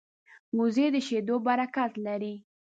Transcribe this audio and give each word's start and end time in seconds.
وزې 0.59 0.87
د 0.93 0.95
شیدو 1.07 1.35
برکت 1.47 1.91
لري 2.05 2.35